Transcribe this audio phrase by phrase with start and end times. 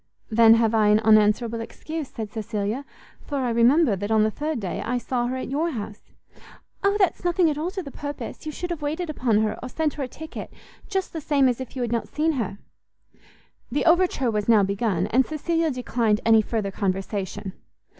[0.31, 2.85] "Then have I an unanswerable excuse," said Cecilia,
[3.23, 6.01] "for I remember that on the third day I saw her at your house."
[6.83, 9.69] "O that's nothing at all to the purpose; you should have waited upon her, or
[9.69, 10.51] sent her a ticket,
[10.89, 12.57] just the same as if you had not seen her."
[13.71, 17.53] The overture was now begun, and Cecilia declined any further conversation.